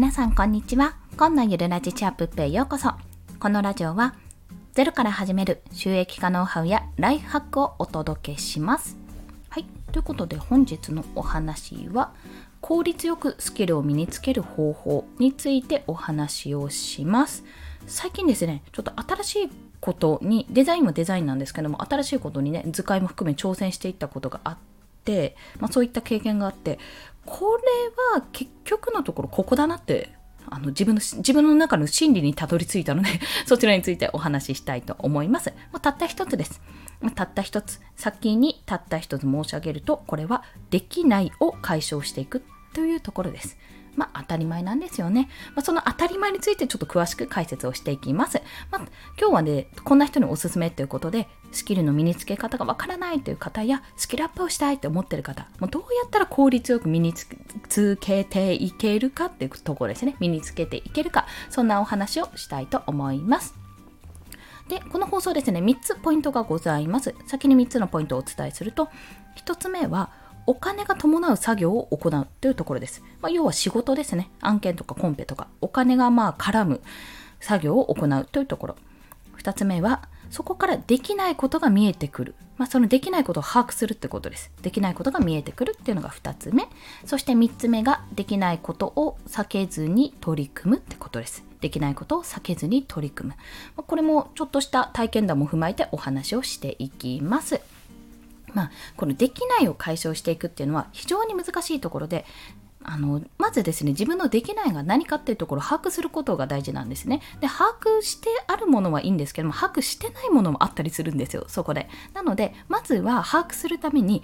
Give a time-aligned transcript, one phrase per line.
[0.00, 0.96] 皆さんこんにちは。
[1.18, 2.92] 今のゆるラジチャップペへようこそ。
[3.38, 4.14] このラジオは
[4.72, 8.96] ゼロから始める収益化ノウハウやライフハックをお届けします。
[9.50, 9.66] はい。
[9.92, 12.14] ということで本日のお話は
[12.62, 17.44] 効率よくスキルを身につける方法についてお話をします。
[17.86, 24.56] 最近ですね、ちょっと新しいことに、デザインもデザインなんですけども、新しいことにね、図解も含め挑戦していったことがあっ
[25.04, 26.78] て、まあ、そういった経験があって、
[27.30, 30.12] これは結局のところここだなって
[30.46, 33.08] あの自分の自分の中の心理にたどり着いたので
[33.46, 35.52] そちらについてお話ししたいと思います。
[35.72, 36.60] まあ、たった一つです。
[37.14, 37.80] たった一つ。
[37.96, 42.42] 先にたった一つ申し上げると、これはできないを解消していく
[42.74, 43.56] というところです。
[44.00, 45.28] まあ、当たり前なんですよね。
[45.54, 48.40] まあ、その当たり前についてちょっと詳しく解説をしていきます。
[48.70, 48.80] まあ、
[49.20, 57.26] 今日はね、こんな人におすすめということで、スキルの身につけ方がわからないという方や、スキルアップをしたいと思ってる方、もうどうやったら効率よく身につ
[58.00, 60.16] けていけるかっていうところですね。
[60.18, 63.54] 身につけていけるか、そんなお話をしたいと思います。
[64.68, 67.14] で、この放送ですね、3つポイントがございます。
[67.26, 68.88] 先に3つのポイントをお伝えすると、
[69.44, 70.10] 1つ目は、
[70.50, 73.04] お金が伴う作業を行うというところです。
[73.22, 74.30] まあ、要は仕事ですね。
[74.40, 76.80] 案件とかコンペとか、お金がまあ絡む
[77.38, 78.76] 作業を行うというところ。
[79.38, 82.34] 2つ目は、そこからできないことが見えてくる。
[82.58, 84.50] まあ、そのできないことを把握するってことです。
[84.60, 86.66] できないことが見えてくるっていうのが2つ目。
[87.04, 91.44] そして3つ目が、できないことを避けずに取り組むってことです。
[91.60, 93.30] できないことを避けずに取り組
[93.76, 93.82] む。
[93.84, 97.60] これもちょっとした体験談も踏まえてお話をしていきます。
[98.54, 102.24] まあ、このできないを解消していくっていうのは非常に難しいところで、
[102.82, 107.20] あのまずですね自分のできないが何かっていうところを把握することが大事なんですね。
[107.40, 111.88] で把握してあるものはいいんですけども把握してないものもあったりするんですよそこで。
[112.14, 114.22] なのでまずは把握するために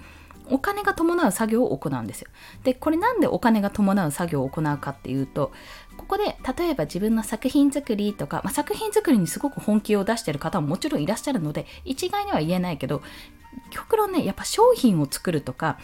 [0.50, 2.28] お金が伴う作業を行うんですよ
[2.64, 5.52] でこれなんでお金が伴う作業を行うかっていうと
[5.96, 13.02] ここで例えば自分の作品作りとか、まあ、作品作りにすごく本気を出してる方ももちろんいらっしゃるので一概には言えないけど
[13.70, 15.78] 極論ねやっぱ商品を作るとか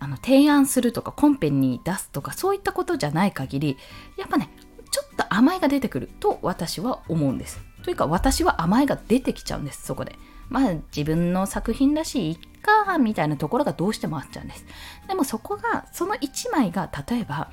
[0.00, 3.76] あの提案するとかコンペに出すとかそういったことじゃない限り
[4.16, 4.50] やっぱね
[4.90, 7.60] ちょっと甘えが出てくると私は思うんです。
[7.82, 10.16] というか私は甘えが出てきちゃうんですそこで。
[10.48, 12.38] まあ自分の作品らしいいっ
[12.86, 14.64] かみたいなところがどうしてもあっちゃうんです。
[15.06, 17.50] でもそこがその1枚が例えば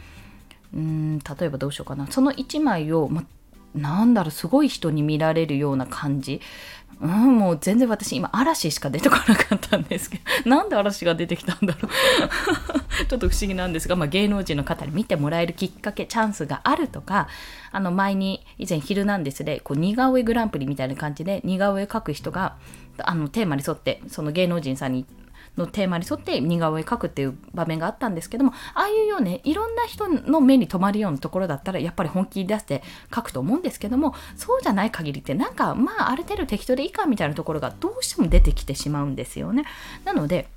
[0.74, 2.08] うーん例えばどうしようかな。
[2.08, 3.24] その1枚を、ま、
[3.74, 6.42] なんだろうすごい人に見られるような感じ。
[7.02, 11.92] うん、もう全然私今嵐しか出てこなかったんですけど、なんで嵐が出てきたんだろう。
[13.06, 17.28] ちょっと不思議なんですが、まあ、芸能人の方に見てもらえるきっかけ、チャンスがあるとか、
[17.72, 22.56] あの前に以前ヒルナンデスでこう似顔絵グランプリみたいな感じで似顔絵描く人が
[22.98, 25.06] あのテーマに沿ってその芸能人さんに
[25.58, 39.66] のテーマに沿って似顔絵描くっていう場面があったんですけどもああいうようねいろんな人の目に留まるようなところだったらやっぱり本気出して描くと思うんですけどもそうじゃない限りってなんかまあある程度適当でいいかみたいなところがどうしても出てきてしまうんですよね。
[40.04, 40.48] なので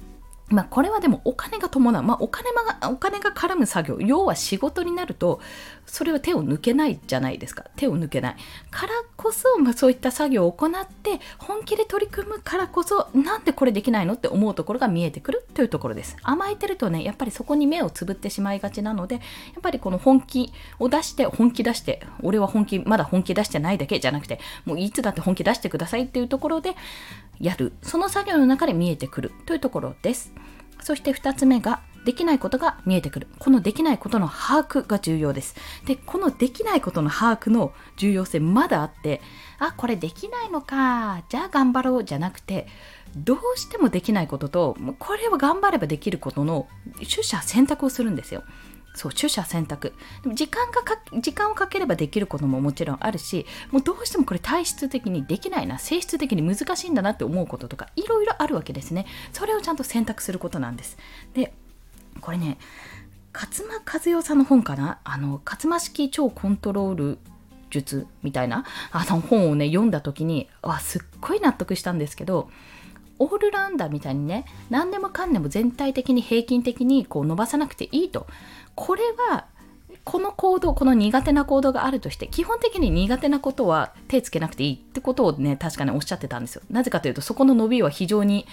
[0.49, 4.07] まあ、これはでもお金が伴う、まあ、お金がお金が絡む作業。
[4.07, 5.41] 要は仕事になると
[5.85, 7.65] それは手を抜けないじゃないですか。
[7.77, 8.37] 手を抜けない。
[8.71, 14.15] からこそ、まあ、そういった作業を行って本気で取り組むからこそなんでこれできないの？
[14.15, 16.17] って思うところが見えてくるというところです。
[16.23, 19.21] 甘えてるとねやっぱりそこに目をつぶってしまいがちなのでや
[19.59, 26.75] っぱりこの本気を出して本気出して俺は本気まだ本気出してないだけじゃなくてもういつだって本気出してくださいっていうところで
[27.39, 27.73] やる。
[27.83, 30.33] その作業の中で見えてくるというところです。
[30.83, 33.27] そして2つ目ができないことが見えてくる。
[33.39, 35.57] このできないことの把握が重要です。
[35.85, 39.21] でこのできないことの把握の重要性まだあって
[39.59, 42.67] あこれできないのかじゃあ頑張ろうじゃなくて
[43.17, 48.43] どうしてもできないこととこれは頑張ればできることの取捨選択をするんですよ。
[48.99, 49.95] そう取捨選択。
[50.23, 59.07] でも時間がか時間をかければできることももちろんあるしもうどうしてもこれ体質的にできないな性質的に難しいんだなって思うこととかいろいろあるわけですね。
[59.33, 60.99] それをちゃんと選択することなんです。
[61.33, 61.55] で
[62.21, 62.59] これね
[63.33, 64.99] 勝間和代さんの本かな？
[65.05, 67.19] あの勝間式超コントロール
[67.71, 68.65] 術みたいな？
[68.91, 72.51] あの本をね読んだ時にわすっごい納得したんですけど
[73.19, 78.27] オールラウンダーみたいにね何でもかんでも全体的に平均的にこう伸ばさなくていいと。
[78.75, 79.47] これは
[80.05, 86.63] この行動この苦手な行動があるとして基本的に苦手なことは手つけなくていいってことをね確かにおっしゃってたんですよ。
[86.71, 88.47] なぜかというとそこの伸びは非常に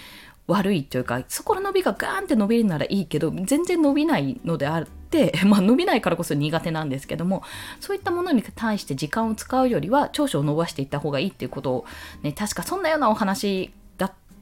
[0.47, 7.41] 悪いというかそこの伸びがガーンって伸びるならいいけど全然伸びないのであって まあ伸びないからこそ苦手なんですけども
[7.79, 11.85] そういったものに対して時間を使うよりは長所を伸ばしていった方がいいっていうことを
[12.21, 13.71] ね確かそんなようなお話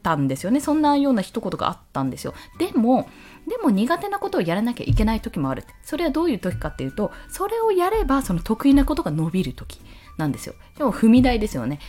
[0.03, 0.59] たんですよね。
[0.59, 2.33] そんなような一言があったんですよ。
[2.59, 3.09] でも
[3.47, 9.81] でも苦手なことをやらなきゃいけない時もあるそれはどういう時かっていうとそれをやればその得意なことが伸びる時
[10.17, 10.55] なんですよ。
[10.77, 11.79] でも踏み台ですよね。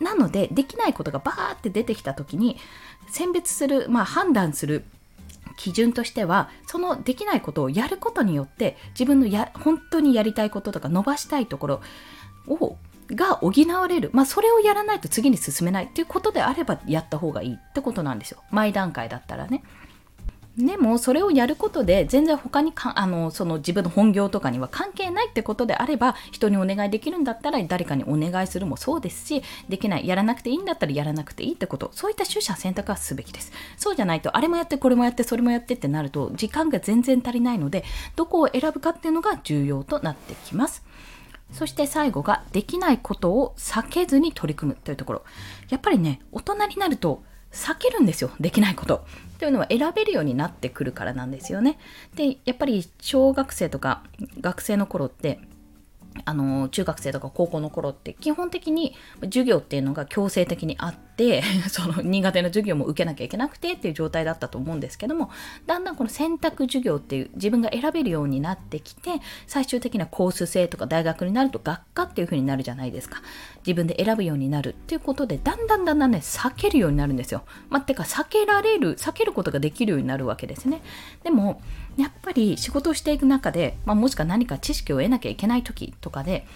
[0.00, 2.56] なのでできないことがバーって出てきた時に
[3.10, 4.84] 選別する、まあ、判断する
[5.56, 11.80] 基準としてはそのできないことをやることによって自分のや本当にやりたいこととか伸ばしたいところ
[12.46, 12.76] を
[13.10, 18.42] が補われる、まあ、それをやらないと次に進めないっていうことであればやった方がいいってことなんですよ。
[18.50, 19.62] 前段階だったらね。
[20.58, 30.08] でもそれをやることで全然他にかあのその自分の本業とかには関係ないってことであれば人にお願いできるんだったら誰かにお願いするもそうですしできない。
[30.08, 31.90] やらなくていいんだったらやらなくていいってこと。
[31.94, 33.52] そういった取捨選択はすべきです。
[33.76, 37.84] そうじゃないとあれもやってこれもやってそれもやってってなると時間が全然足りないので
[38.16, 40.82] どこを選ぶかっていうのが重要となってきます。
[41.52, 45.24] そして最後ができないことを避けずに取り組むというところ。
[45.70, 47.22] やっぱりね大人になると
[47.52, 48.30] 避けるんですよ。
[48.40, 49.04] できないこと。
[49.38, 51.78] というのは選べるようになってくるからなんですよね。
[52.14, 54.02] でやっぱり小学生とか
[54.40, 55.40] 学生の頃って
[56.24, 65.30] あの中学生とか高校の頃って基本的に授業っていうのが強制的にあって その苦手な授業も受けなきゃいけなくてっていう状態だったと思うんですけども
[65.66, 73.22] だんだんこの選択授業っていう自分が選べるようになってきて最終的なコース制とか大学になると学科っていう風になるじゃないですか。
[73.66, 77.42] 自分で選ぶようになるっていうことでだんだんだんだんね避けるようになるんですよ。
[77.68, 80.82] まあ、てか避けられる避けることができるようになるわけですね。
[81.22, 81.60] でも
[81.98, 86.46] やっぱり仕事をしていく中で、まあ、もしくは何か知識を得なきゃいけない時とかで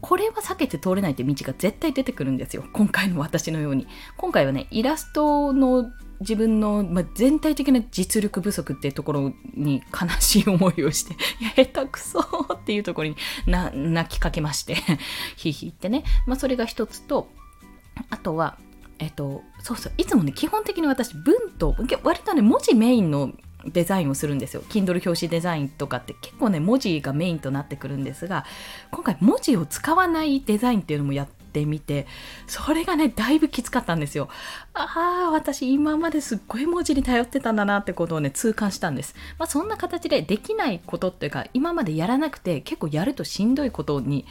[0.00, 2.64] これは避けて通れないって道が絶対出てくるんですよ。
[2.72, 3.86] 今回の私のように。
[4.16, 5.90] 今回はねイラストの
[6.20, 12.20] 自分の、まあ、全体的な実力不足っていうところに悲しい思いをして いや下手くそ
[12.54, 13.16] っていうところに
[13.46, 14.76] な泣きかけまして
[15.36, 17.28] ひひってね、まあ、それが一つと
[18.08, 18.58] あとは
[18.98, 23.32] えっと、そうそういつもね基本的に私文と割とね文字メインの
[23.64, 24.62] デザインをするんですよ。
[24.68, 28.44] Kindle 表紙デザインとかって結構ね、文字がメインとなってくるんですが、
[28.90, 32.06] 今回文字を使わないデザインっていうのもやってみて、
[32.46, 34.28] それがね、だいぶきつかったんですよ。
[34.74, 39.14] ああ、私今まですっごい文字に頼ってたんだなってことをね、痛感したんです。
[39.38, 44.26] まあそんな形でできないことっていうか、今までやらなくて結構やるとしんどいことに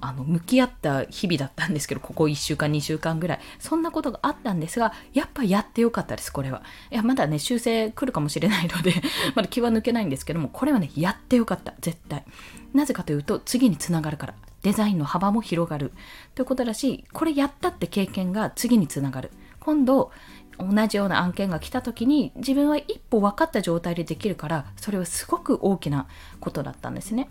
[0.00, 3.40] あの向き合った日々だったんですけどここ1週間2週間ぐらい。
[3.58, 6.62] そんなことがあったんですがやっぱやってよかったですこれは。
[6.90, 8.94] いやまだね修正来るかもしれないので
[9.34, 12.24] まだ気は抜けないんですけどもこれはねやってよかった絶対。
[12.72, 14.34] なぜかというと次につながるから。
[14.62, 15.92] デザインの幅も広がる。
[16.34, 19.30] ということだしこれやったって経験が次につながる。
[19.58, 20.10] 今度
[20.58, 26.06] 同じような案件が来た時に自分は一歩分かった状態でできるからそれはすごく大きな
[26.38, 27.28] ことだったんですね。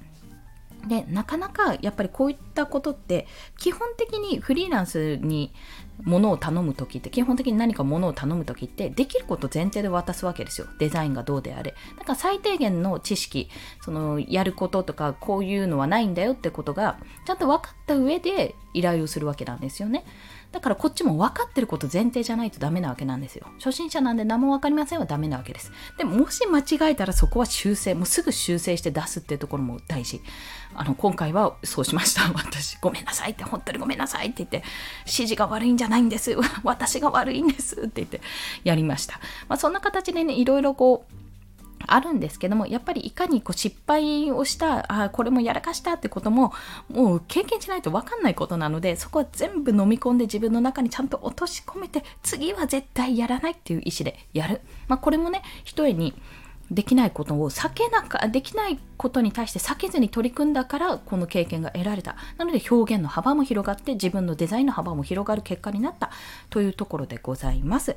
[0.87, 3.27] でなかなかやっぱりこういったことって
[3.57, 5.53] 基本的にフリーランスに
[6.03, 10.67] 物を頼む時って基本的に何か物を頼む時ってできること前提で渡すわけですよ。
[10.79, 11.75] デザインがどうであれ。
[11.97, 13.49] だから最低限の知識
[13.81, 20.05] そのやることとかこういうのはないんだよってことがちゃんと分かった上で依頼をするわけなんですよね。
[20.51, 23.47] だからこっちも分かってること前提じゃないとダメなわけなんですよ。
[23.57, 25.71] 初心者なんで何も分かりませんはダメなわけです。
[25.97, 30.21] でももし間違えたらそこは修正、もうすぐ修正して出すっていうところも大事。
[30.73, 32.23] あの、今回はそうしました。
[32.33, 34.63] 私、ごめんなさいって、本当にごめんなさいって言って、
[35.01, 36.35] 指示が悪いんじゃないんです。
[36.63, 38.21] 私が悪いんですって言って
[38.63, 39.19] やりました。
[39.47, 41.18] まあ、そんな形でね、いろいろこう、
[41.93, 46.53] あるんですけどもやっぱりいかにこう失敗をしたあこれもやらかしたってことも
[46.89, 56.13] もう経験しないと分かんないことなのでそこは全部飲み込んで自分の中にちゃんと落とし込めて次は絶対やらないっていう意思でやる、まあ、これもね一重に
[56.71, 62.15] できないことを避けなかできないことに対して避けずに取り組んだからこの経験が得られた。
[62.37, 66.11] なので表現の幅も広がって自分のデザインの幅も広がる結果になった
[66.49, 67.95] というところでございます。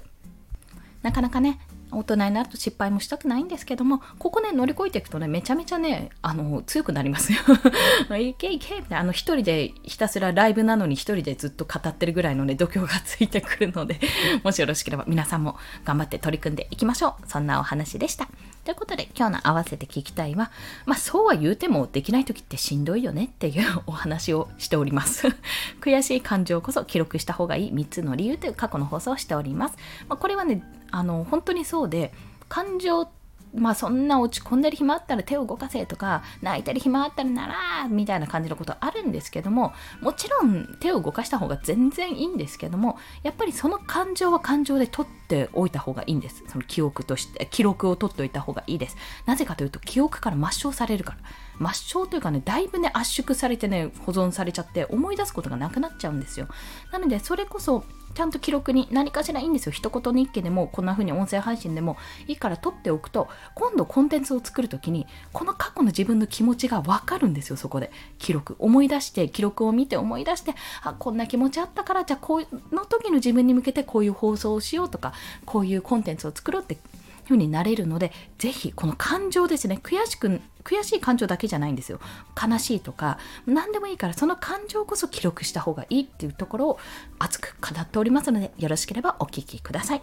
[1.02, 1.58] なかなかね
[1.92, 7.38] 大人になると失敗もしたくないんですけどもここね乗り越えていくとねめちゃめちゃねあの強くなりますよ。
[8.16, 14.00] いけいけってあの一人でひたすらライブなのに一人でずっと語ってるぐらいのね度胸がついてくるので
[14.42, 17.28] もしよろしければ皆さんも頑張って取り組んでいきましょう。
[17.28, 18.28] そんなお話でした。
[18.64, 20.52] ということで今日の合わせて聞きたいは
[20.86, 25.28] まあそうは言うてもできない時ってしんどいよねっていうお話をしております。
[25.82, 27.72] 悔しい感情こそ記録した方がいい。
[27.72, 29.76] 3つの理由という過去の放送をしております、
[30.08, 32.12] まあ、これはねあの本当にそうで
[32.48, 33.08] 感情
[33.54, 46.44] まあそんな落ち込んでる暇あったら手を動かせとか泣いてる暇あったらならみたいな感じのことあるんですけどももちろん手を動かした方が全然いいんですけどもやっぱりその感情は感情で取っておいた方がいいんです。
[46.48, 48.96] その記憶として記録を取っておいた方がいいです。
[49.26, 51.18] なぜかというと記憶から抹消されるから。
[51.60, 56.48] 抹消というかねだいぶね圧縮されてね保存されちゃって思い出すことがなくなっちゃうんですよ。
[56.90, 59.72] なのでそれこそちゃんと記録に何かしらいいんですよ。
[59.72, 67.56] 一言日記でもこんな風に音声配信でもいいから撮っておくと今度コンテンツを作る時にこの過去の自分の気持ちが分かるんですよ。
[67.56, 67.90] そこで。
[68.18, 68.56] 記録。
[68.58, 75.12] 思い出して記録を見て思い出してあこんな気持ちあったからじゃあこの時の自分に向けてこういう放送をしようとか
[75.44, 76.76] こういうコンテンツを作ろうって
[77.24, 82.00] ふうになれるので、ぜひこの感情ですね、悔しく、悔しい感情だけじゃないんですよ。
[82.40, 86.78] 悲しいとか、何でもいいから、その感情こそ記録した方がいいっていうところを
[87.18, 90.02] 熱く語っておりますので、よろしければお聞きください。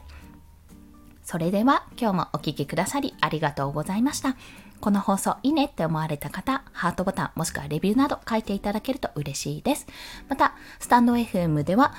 [1.24, 4.36] それでは今日もお聴きくださりありがとうございました。
[4.80, 9.86] この放送いいねって思われた方、ハートボタンもしくはレビューなど書いていただけると嬉しいです。
[10.28, 11.94] また、スタンド FM では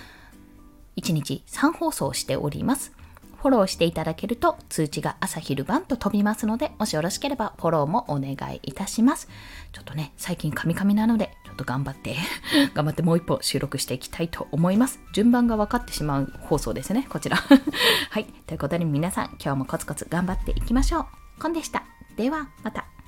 [0.96, 2.92] 1日3放送しております。
[3.40, 9.28] フォローしていただけると通知が朝昼晩と飛びますので、もしよろしければフォローもお願いいたします。
[9.72, 12.16] ちょっとね、最近カミカミなので、ちょっと頑張って
[12.74, 15.00] 頑張ってもう一歩収録していきたいと思います。
[15.14, 17.38] 順番が分かってしまう放送ですね、こちら。
[18.10, 18.26] はい。
[18.46, 21.06] ということで皆さん、今日もコツコツ頑張っていきましょう。
[21.40, 21.84] コンでした。
[22.16, 22.99] では、また。